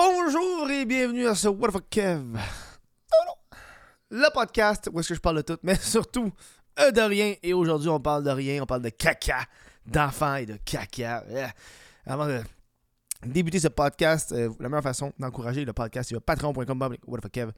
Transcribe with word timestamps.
Bonjour 0.00 0.70
et 0.70 0.84
bienvenue 0.84 1.26
à 1.26 1.34
ce 1.34 1.48
What 1.48 1.72
the 1.72 1.88
Kev? 1.88 2.38
Le 4.10 4.30
podcast 4.34 4.90
où 4.92 5.00
est-ce 5.00 5.08
que 5.08 5.14
je 5.14 5.20
parle 5.20 5.38
de 5.38 5.40
tout, 5.54 5.56
mais 5.62 5.74
surtout 5.80 6.30
euh, 6.78 6.90
de 6.90 7.00
rien. 7.00 7.34
Et 7.42 7.54
aujourd'hui, 7.54 7.88
on 7.88 7.98
parle 7.98 8.22
de 8.22 8.28
rien, 8.28 8.62
on 8.62 8.66
parle 8.66 8.82
de 8.82 8.90
caca, 8.90 9.46
d'enfants 9.86 10.34
et 10.34 10.44
de 10.44 10.58
caca. 10.62 11.24
Yeah. 11.30 11.50
Avant 12.04 12.26
de 12.26 12.42
débuter 13.24 13.58
ce 13.58 13.68
podcast, 13.68 14.32
euh, 14.32 14.50
la 14.60 14.68
meilleure 14.68 14.82
façon 14.82 15.14
d'encourager 15.18 15.64
le 15.64 15.72
podcast, 15.72 16.10
c'est 16.10 16.20
patreon.com. 16.20 16.96
What 17.06 17.20
the 17.22 17.30
Kev. 17.30 17.52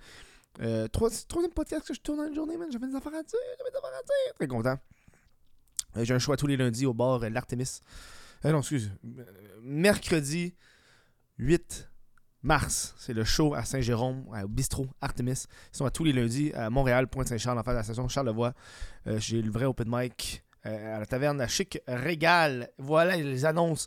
Euh, 0.60 0.86
trois- 0.86 1.10
troisième 1.26 1.52
podcast 1.52 1.88
que 1.88 1.92
je 1.94 2.00
tourne 2.00 2.18
dans 2.18 2.28
une 2.28 2.36
journée, 2.36 2.56
man. 2.56 2.68
J'avais 2.70 2.86
des 2.86 2.94
affaires 2.94 3.14
à 3.14 3.22
dire, 3.24 3.38
j'avais 3.58 3.70
des 3.72 3.76
affaires 3.78 3.98
à 3.98 4.02
dire. 4.04 4.34
Très 4.36 4.46
content. 4.46 4.78
Euh, 5.96 6.04
J'ai 6.04 6.14
un 6.14 6.20
choix 6.20 6.36
tous 6.36 6.46
les 6.46 6.56
lundis 6.56 6.86
au 6.86 6.94
bar 6.94 7.20
euh, 7.20 7.28
L'Artemis. 7.30 7.80
Euh, 8.44 8.52
non, 8.52 8.60
excuse. 8.60 8.92
Euh, 9.04 9.24
mercredi 9.60 10.54
8 11.38 11.87
mars, 12.48 12.94
c'est 12.96 13.12
le 13.12 13.24
show 13.24 13.52
à 13.54 13.62
Saint-Jérôme, 13.64 14.24
au 14.42 14.48
bistrot 14.48 14.86
Artemis. 15.02 15.44
Ils 15.72 15.76
sont 15.76 15.84
à 15.84 15.90
tous 15.90 16.02
les 16.02 16.14
lundis 16.14 16.50
à 16.54 16.70
Montréal, 16.70 17.06
Pointe-Saint-Charles, 17.06 17.58
en 17.58 17.62
face 17.62 17.74
de 17.74 17.78
la 17.78 17.84
station 17.84 18.08
Charlevoix. 18.08 18.54
Euh, 19.06 19.20
J'ai 19.20 19.42
le 19.42 19.50
vrai 19.50 19.66
open 19.66 19.86
mic 19.86 20.42
euh, 20.64 20.96
à 20.96 20.98
la 20.98 21.04
taverne 21.04 21.38
à 21.42 21.46
Chic 21.46 21.78
Régal. 21.86 22.70
Voilà, 22.78 23.16
les 23.16 23.44
annonces 23.44 23.86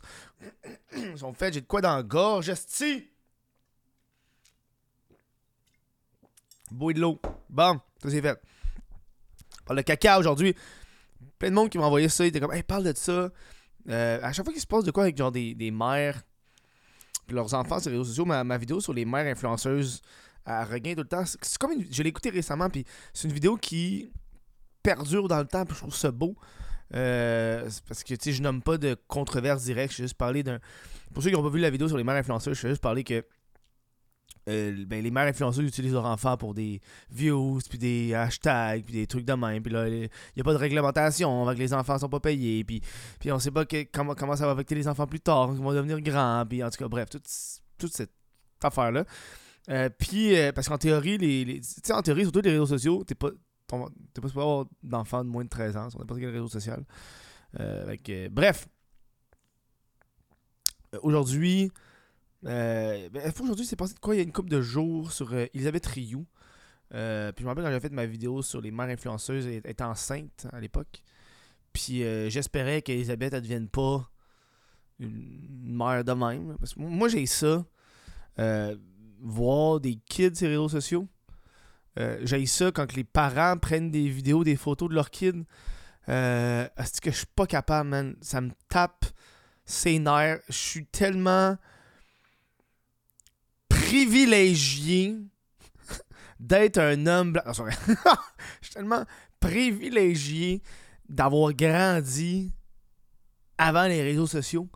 sont 1.16 1.34
faites. 1.34 1.54
J'ai 1.54 1.60
de 1.60 1.66
quoi 1.66 1.80
dans 1.80 1.96
la 1.96 2.04
gorge, 2.04 2.48
esti. 2.48 3.08
Et 6.70 6.94
de 6.94 7.00
l'eau. 7.00 7.20
Bon, 7.50 7.80
ça 8.00 8.10
c'est 8.10 8.22
fait. 8.22 8.40
On 9.62 9.64
parle 9.64 9.78
de 9.78 9.82
caca 9.82 10.20
aujourd'hui. 10.20 10.54
Plein 11.38 11.50
de 11.50 11.54
monde 11.56 11.68
qui 11.68 11.78
m'a 11.78 11.86
envoyé 11.86 12.08
ça. 12.08 12.24
Ils 12.24 12.28
étaient 12.28 12.38
comme, 12.40 12.52
hey, 12.52 12.62
parle 12.62 12.84
de 12.84 12.96
ça. 12.96 13.28
Euh, 13.88 14.20
à 14.22 14.32
chaque 14.32 14.44
fois 14.44 14.52
qu'il 14.52 14.62
se 14.62 14.68
passe 14.68 14.84
de 14.84 14.92
quoi 14.92 15.02
avec 15.02 15.16
genre 15.16 15.32
des, 15.32 15.56
des 15.56 15.72
mères 15.72 16.22
leurs 17.34 17.54
enfants 17.54 17.80
sur 17.80 17.90
les 17.90 17.98
réseaux 17.98 18.08
sociaux, 18.08 18.24
ma, 18.24 18.58
vidéo 18.58 18.80
sur 18.80 18.92
les 18.92 19.04
mères 19.04 19.26
influenceuses, 19.26 20.00
elle 20.46 20.64
regagne 20.64 20.94
tout 20.94 21.02
le 21.02 21.08
temps. 21.08 21.24
C'est 21.24 21.58
comme 21.58 21.72
une, 21.72 21.86
je 21.90 22.02
l'ai 22.02 22.08
écouté 22.08 22.30
récemment, 22.30 22.68
puis 22.68 22.84
c'est 23.12 23.28
une 23.28 23.34
vidéo 23.34 23.56
qui 23.56 24.10
perdure 24.82 25.28
dans 25.28 25.38
le 25.38 25.46
temps, 25.46 25.64
puis 25.64 25.74
je 25.74 25.80
trouve 25.80 25.94
ça 25.94 26.10
beau. 26.10 26.34
Euh, 26.94 27.68
parce 27.88 28.04
que 28.04 28.14
tu 28.14 28.20
sais, 28.20 28.32
je 28.32 28.42
nomme 28.42 28.60
pas 28.60 28.76
de 28.76 28.96
controverse 29.08 29.62
directe, 29.62 29.92
je 29.94 29.98
vais 29.98 30.04
juste 30.04 30.18
parler 30.18 30.42
d'un. 30.42 30.58
Pour 31.14 31.22
ceux 31.22 31.30
qui 31.30 31.36
n'ont 31.36 31.42
pas 31.42 31.48
vu 31.48 31.60
la 31.60 31.70
vidéo 31.70 31.88
sur 31.88 31.96
les 31.96 32.04
mères 32.04 32.16
influenceuses, 32.16 32.56
je 32.56 32.62
vais 32.62 32.68
juste 32.70 32.82
parler 32.82 33.04
que 33.04 33.24
euh, 34.48 34.84
ben, 34.86 35.02
les 35.02 35.10
mères 35.10 35.26
influenceuses 35.26 35.68
utilisent 35.68 35.92
leurs 35.92 36.04
enfants 36.06 36.36
pour 36.36 36.52
des 36.54 36.80
views, 37.10 37.60
puis 37.68 37.78
des 37.78 38.12
hashtags, 38.14 38.84
puis 38.84 38.94
des 38.94 39.06
trucs 39.06 39.24
de 39.24 39.32
même. 39.34 39.62
Puis 39.62 39.72
là, 39.72 39.88
il 39.88 40.10
n'y 40.36 40.40
a 40.40 40.44
pas 40.44 40.52
de 40.52 40.58
réglementation, 40.58 41.46
avec 41.46 41.58
les 41.58 41.72
enfants 41.72 41.98
sont 41.98 42.08
pas 42.08 42.20
payés, 42.20 42.64
puis, 42.64 42.80
puis 43.20 43.30
on 43.30 43.38
sait 43.38 43.52
pas 43.52 43.64
que- 43.64 43.84
comment, 43.92 44.14
comment 44.14 44.34
ça 44.34 44.46
va 44.46 44.52
affecter 44.52 44.74
les 44.74 44.88
enfants 44.88 45.06
plus 45.06 45.20
tard, 45.20 45.50
ils 45.52 45.62
vont 45.62 45.72
devenir 45.72 46.00
grands, 46.00 46.44
puis 46.48 46.62
en 46.64 46.70
tout 46.70 46.78
cas, 46.78 46.88
bref, 46.88 47.08
toute, 47.10 47.26
toute 47.78 47.92
cette 47.92 48.12
affaire-là. 48.62 49.04
Euh, 49.68 49.88
puis, 49.96 50.36
euh, 50.36 50.50
parce 50.50 50.68
qu'en 50.68 50.78
théorie, 50.78 51.18
les, 51.18 51.60
en 51.90 52.02
théorie, 52.02 52.22
surtout 52.22 52.40
les 52.40 52.50
réseaux 52.50 52.66
sociaux, 52.66 53.04
t'es 53.04 53.14
pas, 53.14 53.30
t'es 53.30 54.20
pas 54.20 54.28
supposé 54.28 54.40
avoir 54.40 54.66
d'enfants 54.82 55.24
de 55.24 55.30
moins 55.30 55.44
de 55.44 55.48
13 55.48 55.76
ans 55.76 55.88
sur 55.88 56.00
n'importe 56.00 56.18
quel 56.18 56.30
réseau 56.30 56.48
social. 56.48 56.84
Que, 57.56 58.28
bref. 58.28 58.66
Aujourd'hui, 61.02 61.70
euh, 62.44 63.08
ben, 63.10 63.32
aujourd'hui, 63.40 63.64
c'est 63.64 63.76
passé 63.76 63.94
de 63.94 63.98
quoi? 63.98 64.14
Il 64.14 64.18
y 64.18 64.20
a 64.20 64.24
une 64.24 64.32
couple 64.32 64.50
de 64.50 64.60
jours 64.60 65.12
sur 65.12 65.32
euh, 65.32 65.46
Elisabeth 65.54 65.86
Rioux. 65.86 66.26
Euh, 66.94 67.32
puis 67.32 67.42
je 67.42 67.44
me 67.44 67.48
rappelle 67.48 67.64
quand 67.64 67.70
j'avais 67.70 67.88
fait 67.88 67.94
ma 67.94 68.06
vidéo 68.06 68.42
sur 68.42 68.60
les 68.60 68.70
mères 68.70 68.88
influenceuses, 68.88 69.46
elle 69.46 69.62
était 69.64 69.82
enceinte 69.82 70.46
à 70.52 70.60
l'époque. 70.60 71.02
Puis 71.72 72.04
euh, 72.04 72.28
j'espérais 72.28 72.82
qu'Elisabeth, 72.82 73.32
elle 73.32 73.42
devienne 73.42 73.68
pas 73.68 74.10
une 74.98 75.74
mère 75.74 76.04
de 76.04 76.12
même. 76.12 76.56
Moi, 76.76 77.08
j'ai 77.08 77.26
ça. 77.26 77.64
voir 79.20 79.80
des 79.80 79.96
kids 79.96 80.34
sur 80.34 80.48
les 80.48 80.56
réseaux 80.56 80.68
sociaux. 80.68 81.08
J'ai 81.96 82.46
ça 82.46 82.70
quand 82.72 82.94
les 82.94 83.04
parents 83.04 83.56
prennent 83.56 83.90
des 83.90 84.08
vidéos, 84.08 84.44
des 84.44 84.56
photos 84.56 84.88
de 84.88 84.94
leurs 84.94 85.10
kids. 85.10 85.44
Est-ce 86.06 87.00
que 87.00 87.10
je 87.10 87.16
suis 87.16 87.26
pas 87.34 87.46
capable, 87.46 87.88
man? 87.88 88.16
Ça 88.20 88.40
me 88.40 88.50
tape 88.68 89.06
ses 89.64 89.98
nerfs. 89.98 90.40
Je 90.48 90.56
suis 90.56 90.86
tellement 90.86 91.56
privilégié 93.92 95.18
d'être 96.40 96.78
un 96.78 97.06
homme 97.06 97.32
blanc. 97.32 97.42
Non. 97.46 97.66
Je 98.60 98.66
suis 98.66 98.74
tellement 98.74 99.04
privilégié 99.38 100.62
d'avoir 101.08 101.52
grandi 101.52 102.52
avant 103.58 103.86
les 103.86 104.02
réseaux 104.02 104.26
sociaux. 104.26 104.68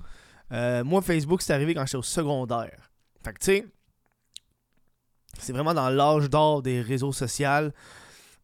Euh, 0.52 0.84
moi, 0.84 1.00
Facebook, 1.00 1.40
c'est 1.40 1.54
arrivé 1.54 1.74
quand 1.74 1.86
j'étais 1.86 1.96
au 1.96 2.02
secondaire. 2.02 2.90
Fait 3.24 3.32
que, 3.32 3.38
tu 3.38 3.44
sais, 3.46 3.66
c'est 5.38 5.52
vraiment 5.52 5.72
dans 5.72 5.88
l'âge 5.88 6.28
d'or 6.28 6.60
des 6.62 6.82
réseaux 6.82 7.12
sociaux. 7.12 7.70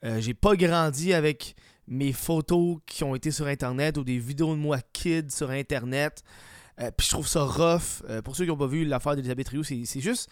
Euh, 0.05 0.21
J'ai 0.21 0.34
pas 0.34 0.56
grandi 0.56 1.12
avec 1.12 1.55
mes 1.87 2.15
photos 2.15 2.78
qui 2.87 3.05
ont 3.05 3.15
été 3.15 3.31
sur 3.31 3.47
Internet 3.47 3.99
ou 3.99 4.05
des 4.05 4.19
vidéos 4.19 4.55
de 4.55 4.61
moi 4.61 4.78
kid 4.93 5.31
sur 5.31 5.50
Internet. 5.50 6.25
Euh, 6.81 6.91
Puis 6.97 7.06
je 7.06 7.12
trouve 7.12 7.28
ça 7.28 7.44
rough. 7.44 8.03
Euh, 8.09 8.22
pour 8.22 8.37
ceux 8.37 8.44
qui 8.44 8.50
n'ont 8.50 8.56
pas 8.56 8.66
vu 8.66 8.87
l'affaire 8.87 9.16
d'Elisabeth 9.16 9.50
Rioux, 9.50 9.65
c'est 9.65 10.00
juste 10.00 10.31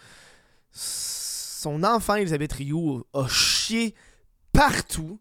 son 0.71 1.83
enfant 1.83 2.15
Elisabeth 2.15 2.53
Rioux 2.53 3.03
a 3.13 3.27
chié 3.27 3.95
partout. 4.51 5.19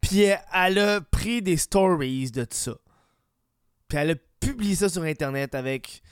Puis 0.00 0.20
elle, 0.52 0.78
a 0.78 1.00
pris 1.00 1.42
des 1.42 1.56
stories 1.56 2.30
de 2.30 2.46
ça. 2.50 2.74
Puis 3.88 3.98
elle 3.98 4.10
a 4.12 4.14
publié 4.40 4.74
ça 4.76 4.88
sur 4.88 5.02
internet 5.02 5.54
avec 5.54 6.02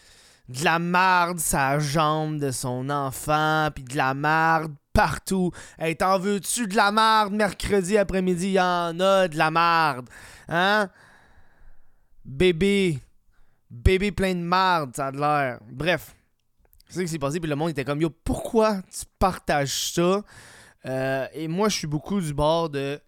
de 0.48 0.64
la 0.64 0.78
marde 0.78 1.38
sa 1.38 1.78
jambe 1.78 2.38
de 2.38 2.50
son 2.50 2.90
enfant, 2.90 3.70
puis 3.74 3.84
de 3.84 3.96
la 3.96 4.14
marde 4.14 4.74
partout. 4.92 5.52
Hey, 5.78 5.96
t'en 5.96 6.18
veux-tu 6.18 6.66
de 6.66 6.76
la 6.76 6.90
marde 6.90 7.32
mercredi 7.32 7.96
après-midi? 7.96 8.52
Y 8.52 8.60
en 8.60 8.98
a 9.00 9.28
de 9.28 9.36
la 9.36 9.50
marde. 9.50 10.08
Hein? 10.48 10.88
Bébé. 12.24 12.98
Bébé 13.70 14.12
plein 14.12 14.34
de 14.34 14.40
marde, 14.40 14.94
ça 14.94 15.06
a 15.06 15.10
l'air. 15.10 15.60
Bref. 15.70 16.14
C'est 16.88 16.96
ça 16.96 17.02
qui 17.02 17.08
s'est 17.08 17.18
passé, 17.18 17.40
puis 17.40 17.48
le 17.48 17.56
monde 17.56 17.70
était 17.70 17.84
comme 17.84 18.00
Yo, 18.00 18.10
pourquoi 18.10 18.82
tu 18.82 19.04
partages 19.18 19.92
ça? 19.92 20.22
Euh, 20.86 21.26
et 21.32 21.48
moi, 21.48 21.68
je 21.68 21.76
suis 21.76 21.86
beaucoup 21.86 22.20
du 22.20 22.34
bord 22.34 22.70
de 22.70 23.00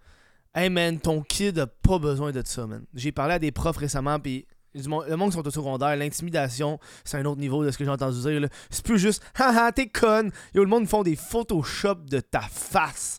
Hey 0.55 0.71
man, 0.71 0.99
ton 0.99 1.21
kid 1.21 1.59
a 1.59 1.67
pas 1.67 1.99
besoin 1.99 2.33
de 2.33 2.43
ça, 2.45 2.67
man. 2.67 2.85
J'ai 2.95 3.13
parlé 3.13 3.35
à 3.35 3.39
des 3.39 3.53
profs 3.53 3.77
récemment, 3.77 4.19
puis 4.19 4.47
le 4.75 5.17
monde 5.17 5.31
qui 5.31 5.37
sont 5.37 5.47
au 5.47 5.51
secondaire, 5.51 5.97
l'intimidation, 5.97 6.79
c'est 7.05 7.19
un 7.19 7.25
autre 7.25 7.41
niveau 7.41 7.65
de 7.65 7.71
ce 7.71 7.79
que 7.79 7.85
j'ai 7.85 7.91
entendu 7.91 8.21
dire. 8.21 8.49
C'est 8.71 8.85
plus 8.85 8.99
juste 8.99 9.23
Haha, 9.35 9.73
t'es 9.73 9.89
conne. 9.89 10.31
Yo, 10.55 10.65
le 10.65 10.71
monde 10.71 10.89
font 10.89 11.03
des 11.03 11.17
Photoshop 11.17 11.97
de 12.11 12.21
ta 12.21 12.41
face. 12.41 13.19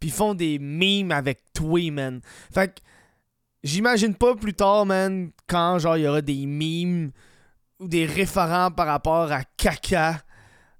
Puis 0.00 0.10
font 0.10 0.34
des 0.34 0.58
memes 0.58 1.10
avec 1.10 1.40
toi, 1.52 1.90
man. 1.90 2.20
Fait 2.52 2.68
que 2.68 2.80
j'imagine 3.64 4.14
pas 4.14 4.34
plus 4.36 4.54
tard, 4.54 4.86
man, 4.86 5.30
quand 5.48 5.78
genre 5.78 5.96
il 5.96 6.04
y 6.04 6.08
aura 6.08 6.22
des 6.22 6.46
memes 6.46 7.10
ou 7.78 7.88
des 7.88 8.06
référents 8.06 8.70
par 8.70 8.86
rapport 8.86 9.30
à 9.32 9.44
caca 9.44 10.22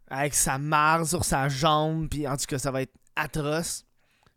avec 0.09 0.35
sa 0.35 0.59
marre 0.59 1.07
sur 1.07 1.25
sa 1.25 1.49
jambe, 1.49 2.09
puis 2.09 2.27
en 2.27 2.37
tout 2.37 2.47
cas, 2.47 2.59
ça 2.59 2.71
va 2.71 2.83
être 2.83 2.95
atroce. 3.15 3.85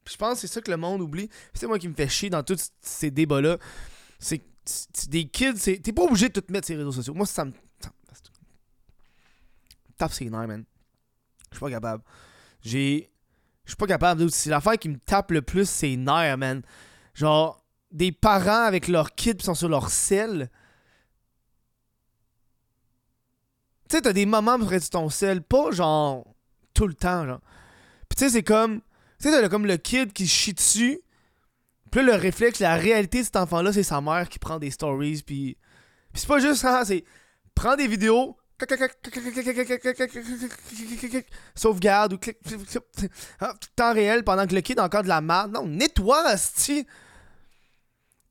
Puis 0.03 0.13
je 0.13 0.17
pense 0.17 0.33
que 0.33 0.47
c'est 0.47 0.53
ça 0.53 0.61
que 0.61 0.71
le 0.71 0.77
monde 0.77 1.01
oublie. 1.01 1.29
C'est 1.53 1.67
moi 1.67 1.79
qui 1.79 1.87
me 1.87 1.93
fait 1.93 2.09
chier 2.09 2.29
dans 2.29 2.43
tous 2.43 2.71
ces 2.81 3.11
débats-là. 3.11 3.57
C'est 4.19 4.43
des 5.07 5.27
kids, 5.27 5.79
t'es 5.81 5.93
pas 5.93 6.03
obligé 6.03 6.29
de 6.29 6.39
tout 6.39 6.51
mettre 6.51 6.67
sur 6.67 6.75
les 6.75 6.79
réseaux 6.79 6.91
sociaux. 6.91 7.13
Moi, 7.13 7.25
ça 7.25 7.45
me. 7.45 7.51
tape 9.97 10.13
ses 10.13 10.29
nerfs, 10.29 10.47
man. 10.47 10.63
Je 11.51 11.57
suis 11.57 11.59
pas 11.59 11.69
capable. 11.69 12.03
J'ai. 12.61 13.11
Je 13.65 13.71
suis 13.71 13.77
pas 13.77 13.87
capable. 13.87 14.29
C'est 14.31 14.49
l'affaire 14.49 14.77
qui 14.77 14.89
me 14.89 14.97
tape 14.97 15.31
le 15.31 15.41
plus, 15.41 15.69
c'est 15.69 15.95
nerfs, 15.95 16.37
man. 16.37 16.61
Genre, 17.13 17.63
des 17.91 18.11
parents 18.11 18.65
avec 18.65 18.87
leurs 18.87 19.13
kids 19.13 19.41
sont 19.41 19.53
sur 19.53 19.69
leur 19.69 19.89
selle. 19.89 20.49
Tu 23.91 23.97
sais, 23.97 24.03
t'as 24.03 24.13
des 24.13 24.25
moments 24.25 24.57
près 24.57 24.79
de 24.79 24.85
ton 24.85 25.09
sel, 25.09 25.41
pas 25.41 25.69
genre 25.71 26.25
tout 26.73 26.87
le 26.87 26.93
temps, 26.93 27.25
genre. 27.25 27.41
Puis 28.07 28.15
tu 28.15 28.23
sais, 28.23 28.29
c'est 28.29 28.43
comme. 28.43 28.79
Tu 29.19 29.29
sais, 29.29 29.31
t'as 29.31 29.49
comme 29.49 29.65
le 29.65 29.75
kid 29.75 30.13
qui 30.13 30.27
chie 30.27 30.53
dessus. 30.53 31.01
Puis 31.91 32.01
le 32.01 32.13
réflexe, 32.13 32.59
la 32.59 32.75
réalité 32.75 33.19
de 33.19 33.25
cet 33.25 33.35
enfant-là, 33.35 33.73
c'est 33.73 33.83
sa 33.83 33.99
mère 33.99 34.29
qui 34.29 34.39
prend 34.39 34.59
des 34.59 34.71
stories. 34.71 35.23
Puis. 35.25 35.57
C'est 36.13 36.25
pas 36.25 36.39
juste 36.39 36.61
ça, 36.61 36.85
c'est. 36.85 37.03
Prends 37.53 37.75
des 37.75 37.89
vidéos. 37.89 38.37
Sauvegarde 41.53 42.13
ou 42.13 42.17
clic. 42.17 42.37
Ah, 43.41 43.53
Temps 43.75 43.93
réel 43.93 44.23
pendant 44.23 44.47
que 44.47 44.55
le 44.55 44.61
kid 44.61 44.79
a 44.79 44.85
encore 44.85 45.03
de 45.03 45.09
la 45.09 45.19
merde. 45.19 45.51
Non, 45.51 45.67
nettoie, 45.67 46.25
asti. 46.27 46.87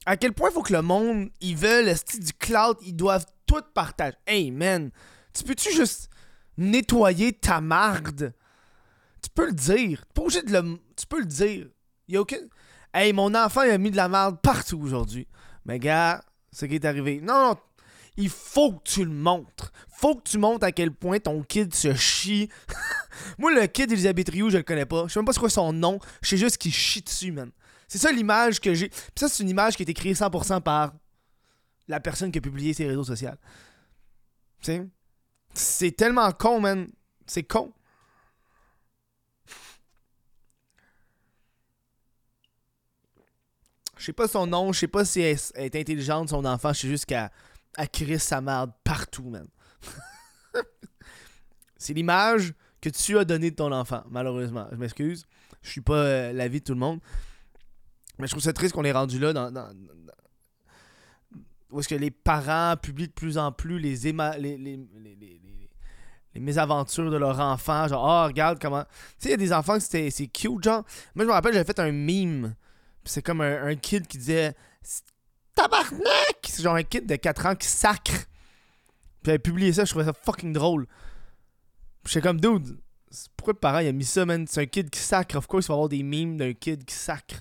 À 0.06 0.16
quel 0.16 0.32
point 0.32 0.50
faut 0.50 0.62
que 0.62 0.72
le 0.72 0.80
monde, 0.80 1.28
ils 1.42 1.54
veulent, 1.54 1.90
asti, 1.90 2.18
du 2.18 2.32
cloud, 2.32 2.78
ils 2.80 2.96
doivent 2.96 3.26
tout 3.44 3.60
partager. 3.74 4.16
Hey, 4.26 4.50
man. 4.50 4.90
Tu 5.32 5.44
peux-tu 5.44 5.72
juste 5.72 6.10
nettoyer 6.56 7.32
ta 7.32 7.60
marde? 7.60 8.32
Tu 9.22 9.30
peux 9.30 9.46
le 9.46 9.52
dire. 9.52 10.04
T'es 10.06 10.12
pas 10.14 10.22
obligé 10.22 10.42
de 10.42 10.52
le. 10.52 10.78
Tu 10.96 11.06
peux 11.06 11.20
le 11.20 11.26
dire. 11.26 11.66
Y 12.08 12.16
a 12.16 12.20
aucun. 12.20 12.38
Hey, 12.92 13.12
mon 13.12 13.34
enfant, 13.34 13.62
il 13.62 13.70
a 13.70 13.78
mis 13.78 13.90
de 13.90 13.96
la 13.96 14.08
merde 14.08 14.40
partout 14.40 14.80
aujourd'hui. 14.80 15.28
Mais 15.64 15.78
gars, 15.78 16.24
ce 16.52 16.66
qui 16.66 16.74
est 16.74 16.84
arrivé. 16.84 17.20
Non, 17.20 17.50
non. 17.50 17.56
il 18.16 18.28
faut 18.28 18.72
que 18.72 18.82
tu 18.82 19.04
le 19.04 19.12
montres. 19.12 19.72
Faut 19.88 20.16
que 20.16 20.28
tu 20.28 20.38
montres 20.38 20.64
à 20.64 20.72
quel 20.72 20.90
point 20.90 21.18
ton 21.18 21.42
kid 21.42 21.74
se 21.74 21.94
chie. 21.94 22.48
Moi, 23.38 23.52
le 23.52 23.66
kid 23.66 23.88
d'Elisabeth 23.88 24.30
Rioux, 24.30 24.50
je 24.50 24.56
le 24.56 24.62
connais 24.62 24.86
pas. 24.86 25.04
Je 25.06 25.12
sais 25.12 25.20
même 25.20 25.26
pas 25.26 25.32
c'est 25.32 25.40
quoi 25.40 25.50
son 25.50 25.72
nom. 25.72 25.98
Je 26.22 26.30
sais 26.30 26.36
juste 26.36 26.58
qu'il 26.58 26.72
chie 26.72 27.02
dessus, 27.02 27.32
man. 27.32 27.50
C'est 27.86 27.98
ça 27.98 28.10
l'image 28.10 28.60
que 28.60 28.72
j'ai. 28.74 28.88
Puis 28.88 28.98
ça, 29.16 29.28
c'est 29.28 29.42
une 29.42 29.48
image 29.48 29.76
qui 29.76 29.82
a 29.82 29.84
été 29.84 29.94
créée 29.94 30.14
100% 30.14 30.62
par 30.62 30.94
la 31.88 32.00
personne 32.00 32.32
qui 32.32 32.38
a 32.38 32.40
publié 32.40 32.72
ses 32.72 32.86
réseaux 32.86 33.04
sociaux. 33.04 33.30
Tu 34.60 34.66
sais? 34.66 34.86
C'est 35.54 35.92
tellement 35.92 36.30
con, 36.32 36.60
man. 36.60 36.88
C'est 37.26 37.42
con. 37.42 37.72
Je 43.96 44.06
sais 44.06 44.12
pas 44.14 44.28
son 44.28 44.46
nom, 44.46 44.72
je 44.72 44.78
sais 44.78 44.88
pas 44.88 45.04
si 45.04 45.20
elle 45.20 45.36
est 45.56 45.76
intelligente, 45.76 46.30
son 46.30 46.46
enfant, 46.46 46.72
je 46.72 46.80
sais 46.80 46.88
juste 46.88 47.04
qu'elle 47.04 48.18
sa 48.18 48.40
merde 48.40 48.72
partout, 48.82 49.28
man. 49.28 49.46
c'est 51.76 51.92
l'image 51.92 52.54
que 52.80 52.88
tu 52.88 53.18
as 53.18 53.26
donnée 53.26 53.50
de 53.50 53.56
ton 53.56 53.70
enfant, 53.72 54.02
malheureusement. 54.08 54.66
Je 54.72 54.76
m'excuse. 54.76 55.26
Je 55.60 55.70
suis 55.70 55.82
pas 55.82 55.96
euh, 55.96 56.32
l'avis 56.32 56.60
de 56.60 56.64
tout 56.64 56.72
le 56.72 56.78
monde. 56.78 57.00
Mais 58.18 58.26
je 58.26 58.32
trouve 58.32 58.42
ça 58.42 58.54
triste 58.54 58.74
qu'on 58.74 58.84
est 58.84 58.92
rendu 58.92 59.18
là 59.18 59.32
où 61.70 61.80
est-ce 61.80 61.88
que 61.88 61.94
les 61.94 62.10
parents 62.10 62.76
publient 62.76 63.08
de 63.08 63.12
plus 63.12 63.38
en 63.38 63.52
plus 63.52 63.78
les, 63.78 63.96
les, 63.96 64.12
les, 64.38 64.58
les, 64.58 66.40
mésaventures 66.40 67.10
de 67.10 67.16
leur 67.16 67.38
enfant. 67.40 67.88
Genre, 67.88 68.02
oh, 68.02 68.26
regarde 68.26 68.58
comment. 68.60 68.84
Tu 68.84 68.90
sais, 69.18 69.28
il 69.28 69.32
y 69.32 69.34
a 69.34 69.36
des 69.36 69.52
enfants, 69.52 69.78
c'est 69.80 70.10
cute, 70.28 70.62
genre. 70.62 70.84
Moi, 71.14 71.24
je 71.24 71.28
me 71.28 71.32
rappelle, 71.32 71.52
j'avais 71.52 71.64
fait 71.64 71.78
un 71.80 71.92
meme 71.92 72.54
c'est 73.04 73.22
comme 73.22 73.40
un, 73.40 73.74
kid 73.76 74.06
qui 74.06 74.18
disait 74.18 74.54
Tabarnak! 75.54 76.40
C'est 76.44 76.62
genre 76.62 76.76
un 76.76 76.82
kid 76.82 77.06
de 77.06 77.16
4 77.16 77.46
ans 77.46 77.54
qui 77.54 77.66
sacre. 77.66 78.26
Puis 79.22 79.26
j'avais 79.26 79.38
publié 79.38 79.72
ça, 79.72 79.84
je 79.84 79.90
trouvais 79.90 80.04
ça 80.04 80.12
fucking 80.12 80.52
drôle. 80.52 80.86
J'étais 82.06 82.22
comme, 82.22 82.40
dude, 82.40 82.78
pourquoi 83.36 83.52
le 83.52 83.58
parent 83.58 83.78
il 83.80 83.88
a 83.88 83.92
mis 83.92 84.04
ça, 84.04 84.24
man? 84.24 84.46
C'est 84.46 84.62
un 84.62 84.66
kid 84.66 84.88
qui 84.90 85.00
sacre. 85.00 85.36
Of 85.36 85.46
course, 85.46 85.66
il 85.66 85.68
va 85.68 85.74
avoir 85.74 85.88
des 85.88 86.02
memes 86.02 86.36
d'un 86.36 86.52
kid 86.54 86.84
qui 86.84 86.94
sacre. 86.94 87.40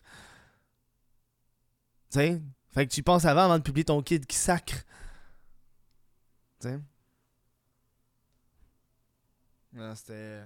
Tu 2.11 2.19
sais? 2.19 2.41
Fait 2.71 2.85
que 2.85 2.91
tu 2.91 3.03
penses 3.03 3.25
avant 3.25 3.45
avant 3.45 3.57
de 3.57 3.63
publier 3.63 3.85
ton 3.85 4.01
kid 4.01 4.25
qui 4.25 4.35
sacre. 4.35 4.83
Tu 6.59 6.67
sais? 6.67 6.79
Non, 9.73 9.95
c'était. 9.95 10.43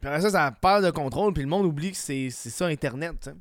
Puis 0.00 0.08
après 0.08 0.20
ça, 0.20 0.30
ça 0.30 0.50
perd 0.50 0.84
de 0.84 0.90
contrôle, 0.90 1.32
puis 1.32 1.44
le 1.44 1.48
monde 1.48 1.64
oublie 1.64 1.92
que 1.92 1.96
c'est 1.96 2.30
ça 2.30 2.66
Internet, 2.66 3.20
tu 3.20 3.30
sais. 3.30 3.36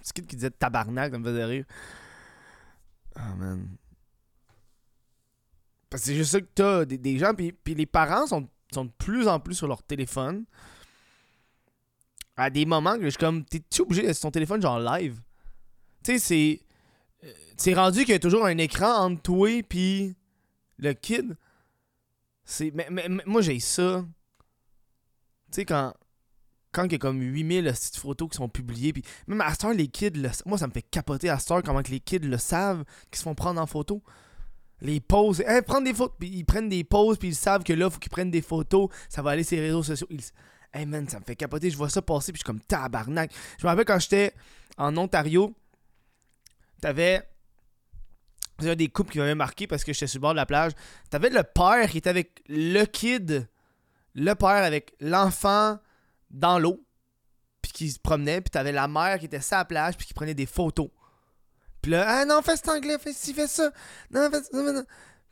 Petit 0.00 0.12
kid 0.14 0.26
qui 0.26 0.36
disait 0.36 0.50
tabarnak, 0.50 1.12
ça 1.12 1.18
me 1.18 1.24
faisait 1.24 1.44
rire. 1.44 1.64
Oh 3.16 3.36
man. 3.36 3.76
Parce 5.90 6.02
que 6.02 6.06
c'est 6.08 6.14
juste 6.14 6.32
ça 6.32 6.40
que 6.40 6.48
t'as 6.54 6.84
des, 6.86 6.98
des 6.98 7.18
gens, 7.18 7.34
puis, 7.34 7.52
puis 7.52 7.74
les 7.74 7.86
parents 7.86 8.26
sont, 8.26 8.48
sont 8.72 8.86
de 8.86 8.90
plus 8.90 9.28
en 9.28 9.38
plus 9.38 9.54
sur 9.54 9.68
leur 9.68 9.82
téléphone. 9.82 10.44
À 12.36 12.50
des 12.50 12.66
moments 12.66 12.96
que 12.96 13.04
je 13.04 13.10
suis 13.10 13.18
comme, 13.18 13.44
t'es-tu 13.44 13.82
obligé 13.82 14.12
sur 14.12 14.22
ton 14.22 14.30
téléphone 14.30 14.60
genre 14.60 14.80
live? 14.80 15.20
Tu 16.02 16.12
sais, 16.12 16.18
c'est. 16.18 16.60
Euh, 17.24 17.32
c'est 17.56 17.74
rendu 17.74 18.00
qu'il 18.00 18.10
y 18.10 18.16
a 18.16 18.18
toujours 18.18 18.44
un 18.44 18.58
écran 18.58 19.06
entre 19.06 19.22
toi 19.22 19.50
et 19.50 20.16
le 20.78 20.92
kid. 20.92 21.36
C'est. 22.44 22.72
Mais, 22.74 22.88
mais, 22.90 23.08
moi 23.24 23.40
j'ai 23.40 23.60
ça. 23.60 24.04
Tu 25.50 25.60
sais, 25.60 25.64
quand, 25.64 25.94
quand 26.72 26.84
il 26.84 26.92
y 26.92 26.94
a 26.96 26.98
comme 26.98 27.20
8000 27.20 27.72
photos 27.94 28.28
qui 28.28 28.36
sont 28.36 28.48
publiées, 28.48 28.92
puis 28.92 29.04
même 29.28 29.40
à 29.40 29.54
Star, 29.54 29.72
les 29.72 29.88
kids, 29.88 30.12
moi 30.44 30.58
ça 30.58 30.66
me 30.66 30.72
fait 30.72 30.82
capoter 30.82 31.30
à 31.30 31.38
Star 31.38 31.62
comment 31.62 31.82
que 31.82 31.90
les 31.90 32.00
kids 32.00 32.18
le 32.18 32.36
savent, 32.36 32.84
qu'ils 33.10 33.18
se 33.18 33.22
font 33.22 33.34
prendre 33.34 33.60
en 33.60 33.66
photo. 33.66 34.02
Les 34.80 35.00
poses, 35.00 35.40
hey, 35.40 35.62
prendre 35.62 35.84
des 35.84 35.94
photos, 35.94 36.16
puis 36.18 36.28
ils 36.28 36.44
prennent 36.44 36.68
des 36.68 36.84
poses, 36.84 37.16
puis 37.16 37.28
ils 37.28 37.34
savent 37.34 37.62
que 37.62 37.72
là, 37.72 37.86
il 37.86 37.92
faut 37.92 38.00
qu'ils 38.00 38.10
prennent 38.10 38.32
des 38.32 38.42
photos, 38.42 38.90
ça 39.08 39.22
va 39.22 39.30
aller 39.30 39.44
sur 39.44 39.56
les 39.56 39.66
réseaux 39.66 39.84
sociaux. 39.84 40.08
Hey 40.74 40.86
man, 40.86 41.08
ça 41.08 41.20
me 41.20 41.24
fait 41.24 41.36
capoter, 41.36 41.70
je 41.70 41.76
vois 41.76 41.88
ça 41.88 42.02
passer, 42.02 42.32
puis 42.32 42.40
je 42.40 42.44
suis 42.44 42.44
comme 42.44 42.60
tabarnak. 42.60 43.32
Je 43.58 43.64
me 43.64 43.70
rappelle 43.70 43.84
quand 43.84 43.98
j'étais 43.98 44.34
en 44.76 44.96
Ontario, 44.96 45.54
t'avais. 46.80 47.22
A 48.60 48.74
des 48.76 48.88
couples 48.88 49.12
qui 49.12 49.18
m'avaient 49.18 49.34
marqué 49.34 49.66
parce 49.66 49.82
que 49.82 49.92
j'étais 49.92 50.06
sur 50.06 50.18
le 50.18 50.22
bord 50.22 50.32
de 50.32 50.36
la 50.36 50.46
plage. 50.46 50.72
T'avais 51.10 51.28
le 51.28 51.42
père 51.42 51.90
qui 51.90 51.98
était 51.98 52.10
avec 52.10 52.42
le 52.48 52.84
kid 52.84 53.48
le 54.14 54.34
père 54.34 54.48
avec 54.48 54.94
l'enfant 55.00 55.78
dans 56.30 56.58
l'eau, 56.58 56.84
puis 57.62 57.72
qui 57.72 57.90
se 57.90 57.98
promenait, 57.98 58.40
puis 58.40 58.50
t'avais 58.50 58.72
la 58.72 58.88
mère 58.88 59.18
qui 59.18 59.26
était 59.26 59.40
sur 59.40 59.56
la 59.56 59.64
plage, 59.64 59.96
puis 59.96 60.06
qui 60.06 60.14
prenait 60.14 60.34
des 60.34 60.46
photos. 60.46 60.88
Puis 61.82 61.92
là, 61.92 62.06
ah 62.08 62.24
non, 62.24 62.40
fais 62.42 62.56
cet 62.56 62.68
anglais, 62.68 62.98
fais 62.98 63.12
ci, 63.12 63.34
fais 63.34 63.46
ça. 63.46 63.70
Non, 64.10 64.30
fais 64.30 64.42
ça, 64.42 64.48
non, 64.52 64.84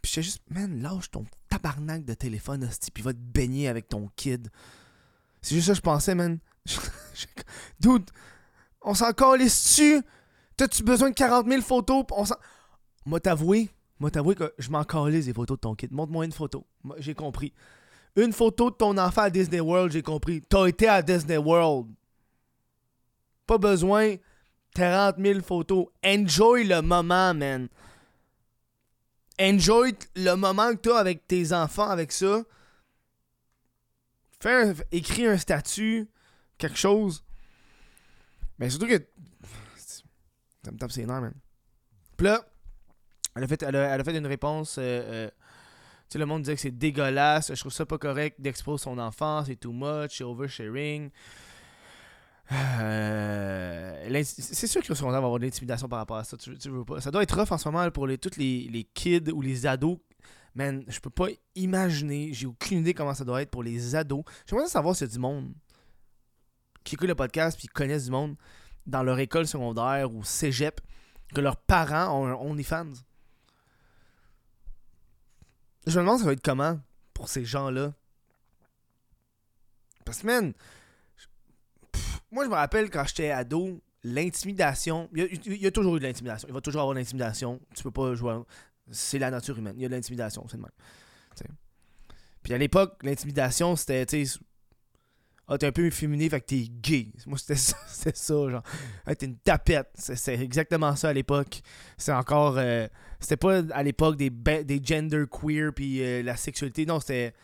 Puis 0.03 0.13
j'étais 0.13 0.23
juste, 0.23 0.43
man, 0.51 0.83
lâche 0.83 1.11
ton 1.11 1.25
tabarnak 1.49 2.05
de 2.05 2.15
téléphone, 2.15 2.65
hostie, 2.65 2.91
puis 2.91 3.03
va 3.03 3.13
te 3.13 3.19
baigner 3.19 3.69
avec 3.69 3.89
ton 3.89 4.11
kid. 4.17 4.51
C'est 5.43 5.57
juste 5.57 5.67
ça 5.67 5.73
que 5.73 5.77
je 5.77 5.83
pensais, 5.83 6.15
man. 6.15 6.39
Dude, 7.81 8.09
on 8.81 8.95
s'en 8.95 9.13
calisse-tu? 9.13 10.01
T'as-tu 10.57 10.83
besoin 10.83 11.11
de 11.11 11.15
40 11.15 11.49
000 11.49 11.63
photos? 11.63 12.05
On 12.13 12.25
s'en... 12.25 12.37
Moi, 13.05 13.19
t'avouer, 13.21 13.69
moi, 13.99 14.11
t'avouer 14.11 14.35
que 14.35 14.53
je 14.59 14.71
m'en 14.71 14.85
calisse 14.85 15.27
des 15.27 15.33
photos 15.33 15.57
de 15.57 15.61
ton 15.61 15.75
kid. 15.75 15.93
Montre-moi 15.93 16.25
une 16.25 16.33
photo. 16.33 16.67
J'ai 16.99 17.15
compris. 17.15 17.53
Une 18.15 18.33
photo 18.33 18.71
de 18.71 18.77
ton 18.77 18.97
enfant 18.99 19.23
à 19.23 19.31
Disney 19.31 19.61
World, 19.61 19.93
j'ai 19.93 20.03
compris. 20.03 20.43
T'as 20.43 20.67
été 20.67 20.87
à 20.87 21.03
Disney 21.03 21.39
World. 21.39 21.89
Pas 23.47 23.59
besoin 23.59 24.17
40 24.75 25.17
000 25.19 25.41
photos. 25.41 25.87
Enjoy 26.05 26.65
le 26.65 26.83
moment, 26.83 27.35
man. 27.35 27.69
Enjoy 29.41 29.95
le 30.15 30.35
moment 30.35 30.71
que 30.71 30.77
t'as 30.77 30.99
avec 30.99 31.27
tes 31.27 31.53
enfants 31.53 31.89
avec 31.89 32.13
ça. 32.13 32.43
Fais 34.43 34.53
un, 34.53 34.75
écris 34.91 35.25
un 35.25 35.39
statut, 35.39 36.11
quelque 36.59 36.77
chose. 36.77 37.25
Mais 38.59 38.69
surtout 38.69 38.89
que. 38.89 39.01
Ça 40.65 40.73
me 40.73 40.77
tape 40.79 40.91
ses 40.91 41.07
nerfs, 41.07 41.21
man. 41.21 41.35
Puis 42.17 42.27
là, 42.27 42.45
elle 43.37 43.45
a 43.45 43.47
fait, 43.47 43.63
elle 43.63 43.77
a, 43.77 44.03
fait 44.03 44.19
une 44.19 44.27
réponse 44.27 44.79
euh, 44.79 44.83
euh, 44.83 45.31
sais, 46.09 46.19
le 46.19 46.27
monde 46.27 46.43
disait 46.43 46.57
que 46.57 46.61
c'est 46.61 46.77
dégueulasse. 46.77 47.55
Je 47.55 47.61
trouve 47.61 47.73
ça 47.73 47.87
pas 47.87 47.99
correct 47.99 48.41
d'exposer 48.41 48.83
son 48.83 48.99
enfant. 48.99 49.45
C'est 49.45 49.55
too 49.55 49.73
much. 49.73 50.19
C'est 50.19 50.25
oversharing. 50.25 51.11
Euh, 52.51 54.23
c'est 54.25 54.67
sûr 54.67 54.83
que 54.83 54.93
va 54.93 55.17
avoir 55.17 55.39
de 55.39 55.45
l'intimidation 55.45 55.89
par 55.89 56.01
rapport 56.01 56.17
à 56.17 56.25
ça. 56.25 56.37
Tu, 56.37 56.69
veux 56.69 56.85
pas. 56.85 57.01
Ça 57.01 57.13
doit 57.13 57.23
être 57.23 57.39
rough 57.39 57.53
en 57.53 57.59
ce 57.59 57.69
moment 57.69 57.89
pour 57.93 58.09
les, 58.09 58.19
tous 58.19 58.37
les, 58.37 58.69
les, 58.69 58.83
kids 58.83 59.31
ou 59.33 59.41
les 59.41 59.67
ados. 59.67 59.99
Man, 60.55 60.85
je 60.87 61.01
peux 61.01 61.11
pas 61.11 61.29
imaginer. 61.55 62.33
J'ai 62.33 62.47
aucune 62.47 62.79
idée 62.79 62.95
comment 62.95 63.15
ça 63.15 63.25
doit 63.25 63.43
être 63.43 63.51
pour 63.51 63.63
les 63.63 63.95
ados. 63.95 64.25
J'aimerais 64.47 64.69
savoir 64.69 64.95
s'il 64.95 65.07
y 65.07 65.11
a 65.11 65.13
du 65.13 65.19
monde 65.19 65.53
qui 66.85 66.95
écoute 66.95 67.09
le 67.09 67.15
podcast 67.15 67.59
puis 67.59 67.69
connaissent 67.69 68.07
du 68.07 68.11
monde 68.11 68.37
dans 68.87 69.03
leur 69.03 69.19
école 69.19 69.47
secondaire 69.47 70.13
ou 70.13 70.25
cégep 70.25 70.81
que 71.35 71.41
leurs 71.41 71.57
parents 71.57 72.21
ont 72.21 72.27
un 72.27 72.35
OnlyFans. 72.35 72.93
Je 75.87 75.99
me 75.99 76.05
demande 76.05 76.19
ça 76.19 76.27
va 76.27 76.33
être 76.33 76.45
comment 76.45 76.81
pour 77.15 77.29
ces 77.29 77.45
gens-là. 77.45 77.95
Parce 80.05 80.19
que, 80.19 80.27
man, 80.27 80.53
moi, 82.31 82.45
je 82.45 82.51
me 82.51 82.55
rappelle 82.55 82.91
quand 82.91 83.05
j'étais 83.07 83.31
ado, 83.31 83.81
l'intimidation. 84.05 85.09
Il 85.15 85.61
y, 85.63 85.67
a 85.67 85.71
toujours 85.71 85.97
eu 85.97 86.01
de 86.01 86.05
l'intimidation. 86.05 86.49
Il 86.49 86.55
va 86.55 86.61
toujours 86.61 86.81
avoir 86.83 86.95
de 86.95 87.01
l'intimidation. 87.01 87.61
Tu 87.75 87.83
peux 87.83 87.91
pas 87.91 88.15
jouer. 88.15 88.41
C'est 88.91 89.19
la 89.19 89.31
nature 89.31 89.59
humaine. 89.59 89.75
Il 89.77 89.83
y 89.83 89.85
a 89.85 89.89
de 89.89 89.95
l'intimidation, 89.95 90.47
c'est 90.49 90.57
le 90.57 90.63
même. 90.63 90.73
Puis 92.43 92.53
à 92.53 92.59
l'époque, 92.59 93.03
l'intimidation, 93.05 93.77
c'était, 93.77 94.05
tu 94.05 94.27
ah, 95.49 95.59
t'es 95.59 95.67
un 95.67 95.73
peu 95.73 95.91
féminin, 95.91 96.29
fait 96.29 96.41
que 96.41 96.47
t'es 96.47 96.69
gay. 96.69 97.13
Moi, 97.27 97.37
c'était 97.37 97.57
ça, 97.57 97.77
ça, 98.15 98.49
genre. 98.49 98.63
t'es 99.19 99.27
une 99.27 99.37
tapette. 99.37 99.91
C'est 99.95 100.41
exactement 100.41 100.95
ça 100.97 101.11
à 101.11 101.13
l'époque. 101.13 101.61
C'est 101.99 102.13
encore. 102.13 102.57
Euh, 102.59 102.87
c'était 103.21 103.37
pas 103.37 103.59
à 103.73 103.83
l'époque 103.83 104.17
des, 104.17 104.31
des 104.31 104.81
gender 104.83 105.25
queer 105.31 105.73
puis 105.75 106.03
euh, 106.03 106.23
la 106.23 106.37
sexualité. 106.37 106.87
Non, 106.87 107.01
c'était. 107.01 107.35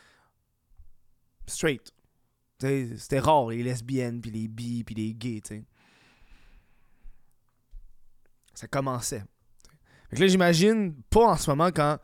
straight. 1.46 1.92
C'était 2.60 3.20
rare, 3.20 3.48
les 3.48 3.62
lesbiennes, 3.62 4.20
puis 4.20 4.30
les 4.30 4.48
bi, 4.48 4.82
puis 4.84 4.94
les 4.94 5.14
gays, 5.14 5.40
tu 5.42 5.56
sais. 5.56 5.64
Ça 8.54 8.66
commençait. 8.66 9.22
Fait 10.08 10.16
que 10.16 10.20
là, 10.22 10.26
j'imagine, 10.28 10.94
pas 11.10 11.26
en 11.32 11.36
ce 11.36 11.50
moment, 11.50 11.70
quand 11.70 11.98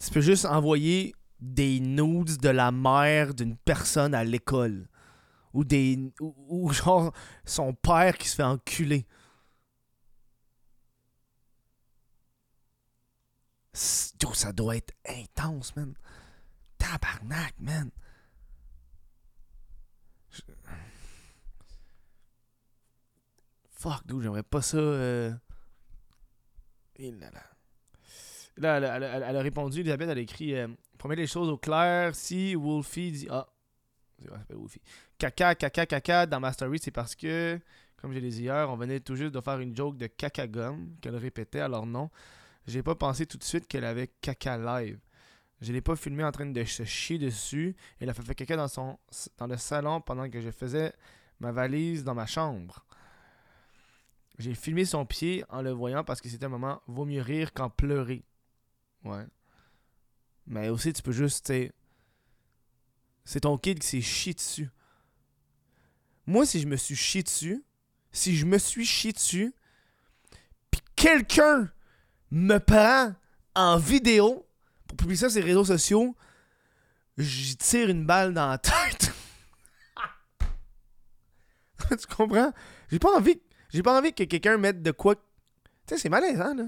tu 0.00 0.10
peux 0.10 0.20
juste 0.20 0.46
envoyer 0.46 1.14
des 1.40 1.80
nudes 1.80 2.38
de 2.38 2.48
la 2.48 2.72
mère 2.72 3.34
d'une 3.34 3.56
personne 3.56 4.14
à 4.14 4.24
l'école 4.24 4.88
ou 5.52 5.64
des 5.64 6.12
ou, 6.20 6.72
genre 6.72 7.12
son 7.44 7.74
père 7.74 8.16
qui 8.18 8.28
se 8.28 8.36
fait 8.36 8.42
enculer. 8.42 9.06
ça 14.38 14.52
doit 14.52 14.76
être 14.76 14.94
intense, 15.04 15.74
man. 15.74 15.94
Tabarnak, 16.78 17.54
man. 17.58 17.90
Fuck, 23.72 24.06
d'où 24.06 24.20
j'aimerais 24.20 24.42
pas 24.42 24.62
ça. 24.62 24.76
euh. 24.76 25.34
Et 26.98 27.12
là, 27.12 27.30
là. 27.30 27.42
Elle, 28.60 28.84
elle 28.84 29.24
elle 29.24 29.36
a 29.36 29.40
répondu, 29.40 29.80
Elisabeth, 29.80 30.08
elle 30.08 30.18
a 30.18 30.20
écrit 30.20 30.54
euh, 30.56 30.66
mettre 30.66 31.20
les 31.20 31.26
choses 31.28 31.48
au 31.48 31.56
clair, 31.56 32.14
si 32.14 32.56
Wolfie 32.56 33.12
dit. 33.12 33.28
Ah, 33.30 33.46
c'est 34.18 34.28
vrai, 34.28 34.38
s'appelle 34.38 34.56
Wolfie. 34.56 34.82
Caca, 35.16 35.54
caca, 35.54 35.86
caca 35.86 36.26
dans 36.26 36.40
ma 36.40 36.52
story, 36.52 36.80
c'est 36.82 36.90
parce 36.90 37.14
que, 37.14 37.58
comme 37.96 38.12
je 38.12 38.18
l'ai 38.18 38.30
dit 38.30 38.42
hier, 38.42 38.68
on 38.68 38.76
venait 38.76 38.98
tout 38.98 39.14
juste 39.14 39.32
de 39.32 39.40
faire 39.40 39.60
une 39.60 39.76
joke 39.76 39.96
de 39.96 40.08
caca 40.08 40.48
gomme 40.48 40.96
qu'elle 41.00 41.16
répétait, 41.16 41.60
alors 41.60 41.86
non. 41.86 42.10
J'ai 42.66 42.82
pas 42.82 42.96
pensé 42.96 43.26
tout 43.26 43.38
de 43.38 43.44
suite 43.44 43.68
qu'elle 43.68 43.84
avait 43.84 44.08
caca 44.20 44.58
live. 44.58 44.98
Je 45.60 45.72
l'ai 45.72 45.80
pas 45.80 45.96
filmé 45.96 46.24
en 46.24 46.32
train 46.32 46.46
de 46.46 46.64
se 46.64 46.84
chier 46.84 47.18
dessus. 47.18 47.74
Elle 48.00 48.10
a 48.10 48.14
fait 48.14 48.34
caca 48.34 48.56
dans, 48.56 48.68
son, 48.68 48.98
dans 49.38 49.46
le 49.46 49.56
salon 49.56 50.00
pendant 50.00 50.28
que 50.28 50.40
je 50.40 50.50
faisais 50.50 50.92
ma 51.40 51.52
valise 51.52 52.04
dans 52.04 52.14
ma 52.14 52.26
chambre. 52.26 52.84
J'ai 54.38 54.54
filmé 54.54 54.84
son 54.84 55.04
pied 55.04 55.44
en 55.48 55.62
le 55.62 55.72
voyant 55.72 56.04
parce 56.04 56.20
que 56.20 56.28
c'était 56.28 56.46
un 56.46 56.50
moment 56.50 56.80
vaut 56.86 57.04
mieux 57.04 57.22
rire 57.22 57.52
qu'en 57.52 57.70
pleurer. 57.70 58.24
Ouais. 59.04 59.26
Mais 60.46 60.68
aussi, 60.68 60.92
tu 60.92 61.02
peux 61.02 61.12
juste, 61.12 61.52
C'est 63.24 63.40
ton 63.40 63.58
kid 63.58 63.80
qui 63.80 63.86
s'est 63.86 64.00
chié 64.00 64.34
dessus. 64.34 64.70
Moi, 66.26 66.46
si 66.46 66.60
je 66.60 66.66
me 66.66 66.76
suis 66.76 66.94
chié 66.94 67.22
dessus, 67.22 67.64
si 68.12 68.36
je 68.36 68.46
me 68.46 68.58
suis 68.58 68.86
chié 68.86 69.12
dessus, 69.12 69.54
puis 70.70 70.80
quelqu'un 70.94 71.70
me 72.30 72.58
prend 72.58 73.14
en 73.54 73.76
vidéo 73.76 74.46
pour 74.86 74.96
publier 74.96 75.16
ça 75.16 75.30
sur 75.30 75.40
les 75.40 75.46
réseaux 75.46 75.64
sociaux, 75.64 76.14
j'y 77.16 77.56
tire 77.56 77.88
une 77.90 78.06
balle 78.06 78.34
dans 78.34 78.48
la 78.48 78.58
tête. 78.58 79.12
tu 81.88 82.06
comprends? 82.14 82.52
J'ai 82.90 82.98
pas 82.98 83.16
envie. 83.16 83.40
J'ai 83.70 83.82
pas 83.82 83.98
envie 83.98 84.12
que 84.12 84.24
quelqu'un 84.24 84.56
mette 84.56 84.82
de 84.82 84.90
quoi. 84.90 85.14
Tu 85.14 85.20
sais, 85.86 85.98
c'est 85.98 86.08
malaisant, 86.08 86.54
là. 86.54 86.64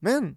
Man. 0.00 0.34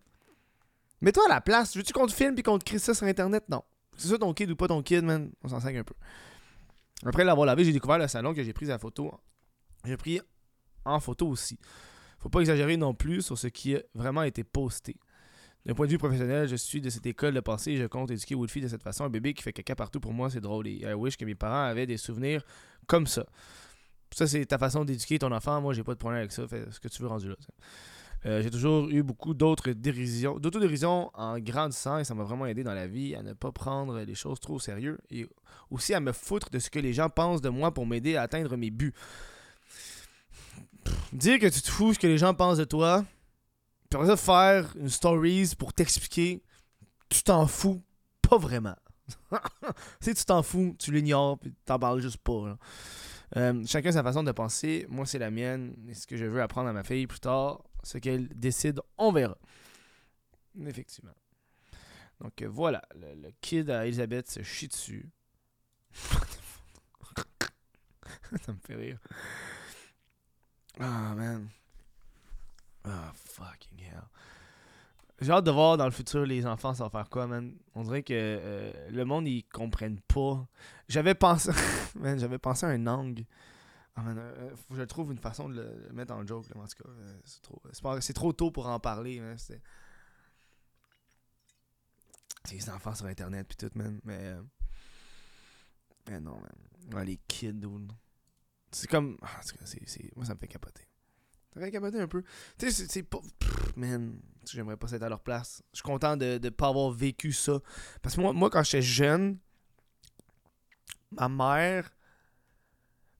Mets-toi 1.02 1.24
à 1.26 1.30
la 1.30 1.42
place. 1.42 1.76
Veux-tu 1.76 1.94
qu'on 1.94 2.06
te 2.06 2.14
filme 2.14 2.36
puis 2.36 2.44
qu'on 2.44 2.60
te 2.60 2.64
crie 2.64 2.80
ça 2.80 2.94
sur 2.94 3.08
Internet? 3.08 3.46
Non. 3.50 3.64
C'est 3.98 4.10
ça 4.10 4.18
ton 4.18 4.34
kid 4.34 4.50
ou 4.52 4.56
pas 4.56 4.68
ton 4.68 4.82
kid, 4.82 5.04
man? 5.04 5.32
On 5.44 5.50
s'en 5.50 5.60
saigne 5.60 5.80
un 5.80 5.84
peu. 5.84 5.96
Après 7.06 7.24
l'avoir 7.24 7.46
lavé, 7.46 7.64
j'ai 7.64 7.74
découvert 7.74 7.98
le 7.98 8.08
salon 8.08 8.34
que 8.34 8.44
j'ai 8.44 8.54
pris 8.54 8.72
à 8.72 8.78
photo. 8.78 9.12
J'ai 9.86 9.98
pris 9.98 10.22
en 10.86 11.00
photo 11.00 11.28
aussi. 11.28 11.58
Faut 12.20 12.30
pas 12.30 12.42
exagérer 12.42 12.78
non 12.78 12.94
plus 12.94 13.24
sur 13.24 13.38
ce 13.38 13.48
qui 13.48 13.76
a 13.76 13.82
vraiment 13.96 14.24
été 14.24 14.44
posté. 14.44 14.98
D'un 15.66 15.74
point 15.74 15.86
de 15.86 15.92
vue 15.92 15.98
professionnel, 15.98 16.48
je 16.48 16.56
suis 16.56 16.82
de 16.82 16.90
cette 16.90 17.06
école 17.06 17.34
de 17.34 17.40
pensée 17.40 17.72
et 17.72 17.78
je 17.78 17.86
compte 17.86 18.10
éduquer 18.12 18.36
Wolfie 18.36 18.62
de 18.62 18.68
cette 18.68 18.84
façon. 18.84 19.04
Un 19.04 19.10
bébé 19.10 19.34
qui 19.34 19.44
fait 19.44 19.54
caca 19.54 19.76
partout, 19.76 20.00
pour 20.00 20.14
moi, 20.14 20.30
c'est 20.30 20.42
drôle. 20.42 20.68
Et 20.68 20.82
I 20.82 20.94
wish 20.94 21.18
que 21.18 21.26
mes 21.26 21.36
parents 21.36 21.64
avaient 21.64 21.86
des 21.86 21.98
souvenirs 21.98 22.44
comme 22.88 23.08
ça. 23.08 23.26
Ça, 24.14 24.28
c'est 24.28 24.46
ta 24.46 24.58
façon 24.58 24.84
d'éduquer 24.84 25.20
ton 25.20 25.32
enfant. 25.32 25.62
Moi, 25.62 25.74
j'ai 25.74 25.84
pas 25.84 25.94
de 25.94 26.00
problème 26.00 26.20
avec 26.20 26.32
ça. 26.32 26.48
Fais 26.48 26.66
ce 26.70 26.80
que 26.80 26.88
tu 26.88 27.02
veux 27.02 27.08
rendu 27.08 27.30
là. 27.30 27.36
Euh, 28.26 28.42
j'ai 28.44 28.52
toujours 28.52 28.88
eu 28.90 29.02
beaucoup 29.02 29.34
d'autres 29.34 29.72
dérisions, 29.72 30.38
d'autodérision 30.38 31.10
en 31.16 31.40
grandissant 31.40 31.98
et 31.98 32.04
ça 32.04 32.14
m'a 32.14 32.24
vraiment 32.24 32.46
aidé 32.46 32.64
dans 32.64 32.74
la 32.74 32.86
vie 32.86 33.16
à 33.16 33.24
ne 33.24 33.34
pas 33.34 33.52
prendre 33.52 34.00
les 34.02 34.14
choses 34.14 34.40
trop 34.40 34.56
au 34.56 34.60
sérieux 34.60 35.00
et 35.10 35.28
aussi 35.72 35.96
à 35.96 36.00
me 36.00 36.12
foutre 36.12 36.52
de 36.52 36.60
ce 36.60 36.70
que 36.70 36.78
les 36.78 36.94
gens 36.94 37.10
pensent 37.10 37.42
de 37.42 37.50
moi 37.50 37.74
pour 37.74 37.88
m'aider 37.88 38.16
à 38.18 38.22
atteindre 38.22 38.56
mes 38.58 38.70
buts. 38.70 38.94
Dire 41.14 41.40
que 41.40 41.48
tu 41.48 41.62
te 41.62 41.70
fous 41.70 41.96
ce 41.96 42.00
que 42.00 42.06
les 42.06 42.20
gens 42.20 42.36
pensent 42.36 42.60
de 42.60 42.64
toi, 42.64 43.04
puis 43.90 44.00
après 44.00 44.08
ça 44.08 44.18
faire 44.18 44.72
une 44.78 44.90
stories 44.90 45.54
pour 45.58 45.74
t'expliquer, 45.74 46.44
tu 47.10 47.24
t'en 47.24 47.48
fous 47.48 47.82
pas 48.22 48.38
vraiment. 48.38 48.76
si 50.00 50.14
tu 50.14 50.24
t'en 50.26 50.44
fous, 50.44 50.76
tu 50.78 50.92
l'ignores 50.92 51.40
puis 51.40 51.54
t'en 51.66 51.80
parles 51.80 52.02
juste 52.02 52.18
pas. 52.18 52.56
Euh, 53.38 53.64
chacun 53.66 53.92
sa 53.92 54.04
façon 54.04 54.24
de 54.24 54.32
penser. 54.32 54.86
Moi, 54.90 55.06
c'est 55.06 55.20
la 55.20 55.32
mienne. 55.32 55.76
Et 55.88 55.94
ce 55.94 56.06
que 56.08 56.18
je 56.18 56.26
veux 56.26 56.42
apprendre 56.42 56.70
à 56.70 56.74
ma 56.74 56.84
fille 56.84 57.08
plus 57.08 57.20
tard, 57.20 57.64
ce 57.84 57.98
qu'elle 57.98 58.28
décide, 58.30 58.82
on 58.98 59.12
verra. 59.12 59.38
Effectivement. 60.66 61.14
Donc 62.20 62.42
euh, 62.42 62.48
voilà, 62.48 62.84
le, 62.96 63.32
kid 63.42 63.70
à 63.70 63.86
Elisabeth 63.86 64.30
se 64.30 64.44
chie 64.44 64.68
dessus. 64.68 65.10
Ça 68.46 68.54
me 68.54 68.60
fait 68.66 68.76
rire. 68.76 69.00
Ah, 70.80 71.14
man. 71.16 71.50
Ah, 72.84 73.12
fucking 73.16 73.80
hell. 73.80 74.04
J'ai 75.22 75.32
hâte 75.32 75.46
de 75.46 75.52
voir 75.52 75.78
dans 75.78 75.86
le 75.86 75.92
futur 75.92 76.26
les 76.26 76.48
enfants 76.48 76.72
va 76.72 76.90
faire 76.90 77.08
quoi, 77.10 77.28
man. 77.28 77.56
On 77.76 77.84
dirait 77.84 78.02
que 78.02 78.14
euh, 78.16 78.90
le 78.90 79.06
monde, 79.06 79.28
ils 79.28 79.44
comprennent 79.44 80.00
pas. 80.02 80.48
J'avais 80.90 81.14
pensé. 81.14 81.52
man, 81.96 82.18
j'avais 82.18 82.40
pensé 82.40 82.66
à 82.66 82.70
un 82.70 82.88
angle. 82.88 83.24
Ah, 83.96 84.02
man, 84.02 84.18
euh, 84.18 84.50
que 84.70 84.76
je 84.76 84.82
trouve 84.82 85.12
une 85.12 85.20
façon 85.20 85.48
de 85.48 85.56
le, 85.62 85.94
mettre 85.94 86.14
en 86.14 86.26
joke, 86.26 86.48
là, 86.50 86.60
en 86.62 86.66
tout 86.66 86.84
cas. 86.84 86.90
euh, 86.90 87.20
c'est, 87.24 87.42
trop, 87.44 87.60
trop 88.14 88.34
tôt 88.34 88.50
pour 88.52 88.66
en 88.68 88.80
parler. 88.80 89.20
hein, 89.20 89.36
c'est... 89.38 89.62
les 92.52 92.70
enfants 92.72 92.96
sur 92.96 93.06
Internet 93.06 93.48
puis 93.48 93.58
tout, 93.58 93.78
man. 93.78 94.00
Mais. 94.04 94.18
euh, 94.20 94.42
Mais 96.10 96.20
non, 96.20 96.40
man. 96.90 97.06
Les 97.06 97.18
kids, 97.28 97.54
dude. 97.54 97.92
C'est 98.72 98.90
comme. 98.90 99.18
ah, 99.22 99.40
c'est- 99.44 100.16
Moi, 100.16 100.26
ça 100.26 100.34
me 100.34 100.40
fait 100.40 100.48
capoter. 100.48 100.88
Fait 101.54 101.72
capoter 101.72 102.00
un 102.00 102.08
peu. 102.08 102.24
Tu 102.58 102.72
sais, 102.72 102.86
c'est, 102.88 103.04
pas. 103.04 103.20
Man. 103.76 104.20
J'aimerais 104.50 104.78
pas 104.78 104.92
être 104.92 105.04
à 105.04 105.10
leur 105.10 105.20
place. 105.20 105.62
Je 105.74 105.78
suis 105.78 105.84
content 105.84 106.18
de 106.18 106.40
ne 106.42 106.50
pas 106.50 106.70
avoir 106.70 106.92
vécu 106.92 107.32
ça. 107.32 107.60
Parce 108.02 108.16
que 108.16 108.22
moi, 108.22 108.34
moi 108.34 108.50
quand 108.50 108.64
j'étais 108.64 108.82
jeune, 108.82 109.38
ma 111.12 111.30
mère. 111.30 111.90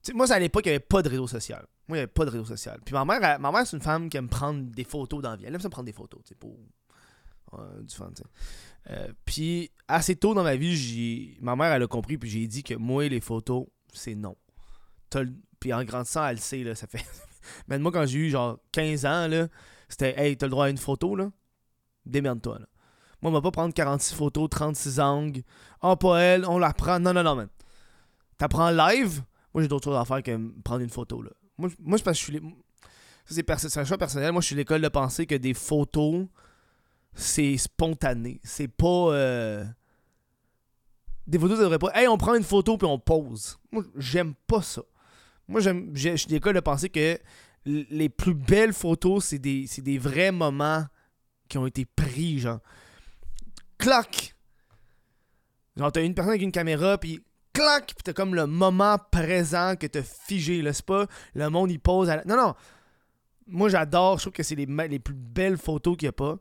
Tu 0.02 0.10
sais, 0.10 0.12
moi, 0.14 0.30
à 0.32 0.38
l'époque, 0.38 0.64
il 0.66 0.70
n'y 0.70 0.76
avait 0.76 0.84
pas 0.84 1.02
de 1.02 1.08
réseau 1.08 1.28
social. 1.28 1.66
Moi, 1.86 1.98
il 1.98 2.00
n'y 2.00 2.02
avait 2.04 2.12
pas 2.12 2.24
de 2.24 2.30
réseau 2.30 2.44
social. 2.44 2.80
Puis 2.84 2.94
ma 2.94 3.04
mère, 3.04 3.38
ma 3.38 3.52
mère 3.52 3.66
c'est 3.66 3.76
une 3.76 3.82
femme 3.82 4.08
qui 4.08 4.16
aime 4.16 4.28
prendre 4.28 4.62
des 4.70 4.84
photos 4.84 5.22
dans 5.22 5.30
la 5.30 5.36
vie. 5.36 5.44
Elle 5.46 5.54
aime 5.54 5.60
ça 5.60 5.70
prendre 5.70 5.86
des 5.86 5.92
photos, 5.92 6.22
tu 6.24 6.30
sais, 6.30 6.34
pour. 6.34 6.58
euh, 7.54 7.82
du 7.82 7.94
fun, 7.94 8.10
tu 8.16 8.22
sais. 8.22 8.28
Euh, 8.90 9.12
puis, 9.24 9.70
assez 9.86 10.16
tôt 10.16 10.34
dans 10.34 10.42
ma 10.42 10.56
vie, 10.56 10.76
j'ai 10.76 11.38
ma 11.40 11.54
mère, 11.54 11.72
elle 11.72 11.82
a 11.82 11.86
compris, 11.86 12.18
puis 12.18 12.28
j'ai 12.28 12.46
dit 12.46 12.62
que 12.64 12.74
moi, 12.74 13.08
les 13.08 13.20
photos, 13.20 13.66
c'est 13.92 14.14
non. 14.14 14.36
Puis 15.60 15.72
en 15.72 15.84
grandissant, 15.84 16.26
elle 16.26 16.36
le 16.36 16.40
sait, 16.40 16.64
là, 16.64 16.74
ça 16.74 16.86
fait. 16.86 17.04
Mais 17.68 17.78
moi, 17.78 17.92
quand 17.92 18.06
j'ai 18.06 18.18
eu 18.18 18.30
genre 18.30 18.58
15 18.72 19.06
ans, 19.06 19.28
là, 19.28 19.48
c'était 19.88 20.18
Hey, 20.18 20.36
t'as 20.36 20.46
le 20.46 20.50
droit 20.50 20.66
à 20.66 20.70
une 20.70 20.78
photo, 20.78 21.16
là 21.16 21.30
Démerde-toi, 22.06 22.58
là. 22.58 22.66
Moi, 23.20 23.30
on 23.30 23.34
va 23.34 23.40
pas 23.40 23.52
prendre 23.52 23.72
46 23.72 24.14
photos, 24.14 24.48
36 24.50 24.98
angles. 24.98 25.42
Oh, 25.80 25.94
pas 25.94 26.18
elle, 26.20 26.44
on 26.44 26.58
la 26.58 26.72
prend. 26.72 26.98
Non, 26.98 27.12
non, 27.12 27.22
non, 27.22 27.36
man. 27.36 27.48
T'apprends 28.36 28.70
live? 28.70 29.22
Moi, 29.54 29.62
j'ai 29.62 29.68
d'autres 29.68 29.84
choses 29.84 29.96
à 29.96 30.04
faire 30.04 30.22
que 30.22 30.36
prendre 30.62 30.80
une 30.82 30.90
photo, 30.90 31.22
là. 31.22 31.30
Moi, 31.56 31.68
je- 31.68 31.76
moi 31.78 31.98
c'est 31.98 32.04
parce 32.04 32.18
que 32.18 32.26
je 32.26 32.32
suis. 32.32 32.40
les- 32.40 33.44
c'est 33.58 33.78
un 33.78 33.84
choix 33.84 33.98
personnel. 33.98 34.32
Moi, 34.32 34.40
je 34.40 34.46
suis 34.46 34.56
l'école 34.56 34.80
de 34.80 34.88
penser 34.88 35.26
que 35.26 35.36
des 35.36 35.54
photos, 35.54 36.26
c'est 37.14 37.56
spontané. 37.56 38.40
C'est 38.42 38.68
pas. 38.68 38.86
euh, 39.12 39.64
Des 41.24 41.38
photos, 41.38 41.56
ça 41.58 41.62
devrait 41.62 41.78
pas. 41.78 41.92
Hey, 41.94 42.08
on 42.08 42.18
prend 42.18 42.34
une 42.34 42.42
photo 42.42 42.76
puis 42.76 42.86
on 42.88 42.98
pose. 42.98 43.56
Moi, 43.70 43.84
j'aime 43.96 44.34
pas 44.48 44.62
ça. 44.62 44.82
Moi, 45.52 45.60
je 45.60 46.16
suis 46.16 46.30
l'école 46.30 46.54
de 46.54 46.60
penser 46.60 46.88
que 46.88 47.18
les 47.66 48.08
plus 48.08 48.34
belles 48.34 48.72
photos, 48.72 49.26
c'est 49.26 49.38
des, 49.38 49.66
des 49.78 49.98
vrais 49.98 50.32
moments 50.32 50.84
qui 51.48 51.58
ont 51.58 51.66
été 51.66 51.84
pris, 51.84 52.38
genre. 52.38 52.60
Clac! 53.78 54.34
Genre, 55.76 55.92
t'as 55.92 56.02
une 56.02 56.14
personne 56.14 56.30
avec 56.30 56.42
une 56.42 56.52
caméra, 56.52 56.96
puis 56.98 57.20
clac! 57.52 57.86
Puis 57.86 58.02
t'as 58.02 58.14
comme 58.14 58.34
le 58.34 58.46
moment 58.46 58.96
présent 59.10 59.76
que 59.76 59.86
t'as 59.86 60.02
figé, 60.02 60.62
là. 60.62 60.72
C'est 60.72 60.86
pas 60.86 61.06
le 61.34 61.50
monde, 61.50 61.70
il 61.70 61.80
pose 61.80 62.08
à 62.08 62.16
la... 62.16 62.24
Non, 62.24 62.36
non! 62.36 62.54
Moi, 63.46 63.68
j'adore. 63.68 64.18
Je 64.18 64.22
trouve 64.24 64.32
que 64.32 64.42
c'est 64.42 64.54
les, 64.54 64.66
les 64.66 64.98
plus 64.98 65.14
belles 65.14 65.58
photos 65.58 65.96
qu'il 65.96 66.06
y 66.06 66.08
a 66.08 66.12
pas. 66.12 66.38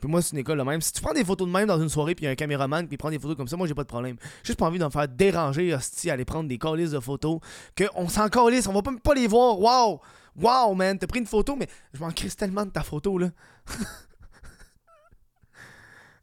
Puis 0.00 0.10
moi, 0.10 0.20
c'est 0.20 0.32
une 0.32 0.38
école 0.38 0.58
de 0.58 0.62
même. 0.62 0.80
Si 0.80 0.92
tu 0.92 1.00
prends 1.00 1.14
des 1.14 1.24
photos 1.24 1.46
de 1.46 1.52
même 1.52 1.66
dans 1.66 1.80
une 1.80 1.88
soirée, 1.88 2.14
puis 2.14 2.24
il 2.24 2.26
y 2.26 2.28
a 2.28 2.32
un 2.32 2.36
caméraman 2.36 2.86
qui 2.86 2.96
prend 2.96 3.10
des 3.10 3.18
photos 3.18 3.36
comme 3.36 3.48
ça, 3.48 3.56
moi, 3.56 3.66
j'ai 3.66 3.74
pas 3.74 3.84
de 3.84 3.88
problème. 3.88 4.16
J'ai 4.42 4.48
Juste 4.48 4.58
pas 4.58 4.66
envie 4.66 4.78
d'en 4.78 4.90
faire 4.90 5.08
déranger, 5.08 5.74
hostie, 5.74 6.10
aller 6.10 6.24
prendre 6.24 6.48
des 6.48 6.58
calices 6.58 6.90
de 6.90 7.00
photos. 7.00 7.40
Que 7.74 7.84
on 7.94 8.08
s'en 8.08 8.28
calisse, 8.28 8.66
on 8.66 8.72
va 8.72 8.82
même 8.82 9.00
pas 9.00 9.14
les 9.14 9.26
voir. 9.26 9.58
Waouh! 9.58 10.00
Waouh, 10.36 10.74
man! 10.74 10.98
T'as 10.98 11.06
pris 11.06 11.20
une 11.20 11.26
photo, 11.26 11.56
mais 11.56 11.68
je 11.94 12.00
m'en 12.00 12.10
crisse 12.10 12.36
tellement 12.36 12.66
de 12.66 12.70
ta 12.70 12.82
photo, 12.82 13.16
là. 13.16 13.30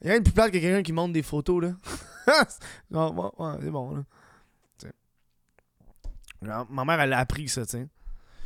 Il 0.01 0.07
y 0.07 0.07
a 0.07 0.11
rien 0.11 0.19
de 0.19 0.23
plus 0.23 0.33
plate 0.33 0.51
que 0.51 0.59
quelqu'un 0.59 0.83
qui 0.83 0.93
monte 0.93 1.13
des 1.13 1.23
photos, 1.23 1.63
là. 1.63 1.73
Ouais, 2.91 3.57
c'est 3.61 3.71
bon, 3.71 3.95
là. 3.95 4.03
Genre, 6.41 6.67
ma 6.69 6.85
mère, 6.85 6.99
elle 7.01 7.13
a 7.13 7.19
appris 7.19 7.47
ça, 7.47 7.65
tu. 7.65 7.87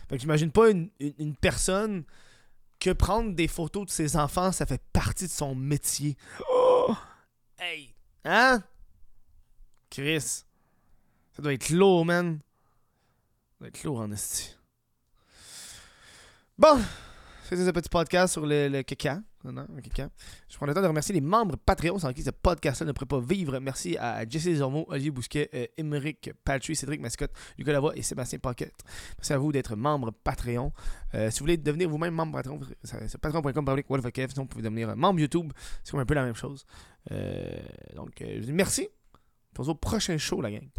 Fait 0.07 0.15
que 0.15 0.21
j'imagine 0.21 0.51
pas 0.51 0.69
une, 0.69 0.89
une 0.99 1.35
personne 1.35 2.03
que 2.87 2.93
prendre 2.93 3.33
des 3.35 3.49
photos 3.49 3.85
de 3.85 3.91
ses 3.91 4.15
enfants, 4.15 4.53
ça 4.53 4.65
fait 4.65 4.81
partie 4.93 5.25
de 5.25 5.31
son 5.31 5.53
métier. 5.55 6.15
Oh! 6.49 6.95
Hey! 7.59 7.93
Hein? 8.23 8.63
Chris. 9.89 10.45
Ça 11.33 11.41
doit 11.41 11.53
être 11.53 11.69
lourd, 11.69 12.05
man. 12.05 12.39
Ça 12.39 13.55
doit 13.59 13.67
être 13.67 13.83
lourd 13.83 13.99
en 13.99 14.11
esti. 14.11 14.55
Bon, 16.57 16.79
c'était 17.43 17.65
ce 17.65 17.71
petit 17.71 17.89
podcast 17.89 18.31
sur 18.31 18.45
le, 18.45 18.69
le 18.69 18.83
caca. 18.83 19.19
Je 19.47 20.57
prends 20.57 20.65
le 20.65 20.73
temps 20.73 20.81
de 20.81 20.87
remercier 20.87 21.13
les 21.13 21.21
membres 21.21 21.55
Patreon 21.57 21.99
sans 21.99 22.13
qui 22.13 22.23
ce 22.23 22.31
podcast-là 22.31 22.87
ne 22.87 22.91
pourrait 22.91 23.05
pas 23.05 23.19
vivre. 23.19 23.59
Merci 23.59 23.97
à 23.97 24.27
Jesse 24.27 24.55
Zormo, 24.55 24.85
Olivier 24.89 25.11
Bousquet, 25.11 25.49
euh, 25.53 25.65
Émeric 25.77 26.31
Patrick, 26.43 26.75
Cédric 26.75 27.01
Mascotte, 27.01 27.31
Lucas 27.57 27.71
Lavoie 27.73 27.95
et 27.95 28.01
Sébastien 28.01 28.39
Pocket. 28.39 28.73
Merci 29.17 29.33
à 29.33 29.37
vous 29.37 29.51
d'être 29.51 29.75
membre 29.75 30.11
Patreon. 30.11 30.71
Euh, 31.13 31.29
si 31.31 31.39
vous 31.39 31.43
voulez 31.43 31.57
devenir 31.57 31.89
vous-même 31.89 32.13
membre 32.13 32.33
Patreon, 32.33 32.59
c'est 32.83 33.17
patreon.com. 33.17 33.81
Sinon, 33.87 34.43
vous 34.43 34.45
pouvez 34.45 34.63
devenir 34.63 34.95
membre 34.95 35.19
YouTube. 35.19 35.51
C'est 35.83 35.97
un 35.97 36.05
peu 36.05 36.13
la 36.13 36.23
même 36.23 36.35
chose. 36.35 36.65
Euh, 37.11 37.59
donc, 37.95 38.21
dis 38.21 38.53
merci. 38.53 38.89
On 39.59 39.63
se 39.63 39.65
voit 39.65 39.73
au 39.73 39.75
prochain 39.75 40.17
show, 40.17 40.39
la 40.41 40.51
gang. 40.51 40.69